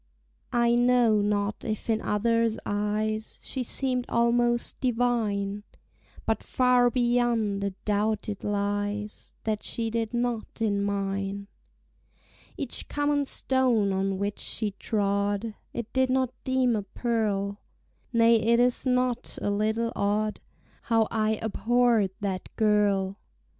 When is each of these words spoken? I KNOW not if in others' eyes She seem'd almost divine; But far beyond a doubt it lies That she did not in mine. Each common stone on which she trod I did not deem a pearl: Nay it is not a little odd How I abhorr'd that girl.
I 0.55 0.73
KNOW 0.73 1.21
not 1.21 1.63
if 1.63 1.87
in 1.87 2.01
others' 2.01 2.57
eyes 2.65 3.37
She 3.43 3.61
seem'd 3.61 4.07
almost 4.09 4.79
divine; 4.81 5.61
But 6.25 6.41
far 6.41 6.89
beyond 6.89 7.63
a 7.63 7.69
doubt 7.85 8.27
it 8.27 8.43
lies 8.43 9.35
That 9.43 9.61
she 9.61 9.91
did 9.91 10.11
not 10.11 10.59
in 10.59 10.81
mine. 10.81 11.49
Each 12.57 12.87
common 12.87 13.25
stone 13.25 13.93
on 13.93 14.17
which 14.17 14.39
she 14.39 14.71
trod 14.71 15.53
I 15.71 15.85
did 15.93 16.09
not 16.09 16.33
deem 16.43 16.75
a 16.75 16.81
pearl: 16.81 17.59
Nay 18.11 18.37
it 18.41 18.59
is 18.59 18.87
not 18.87 19.37
a 19.39 19.51
little 19.51 19.91
odd 19.95 20.39
How 20.81 21.07
I 21.11 21.37
abhorr'd 21.43 22.09
that 22.21 22.49
girl. 22.55 23.19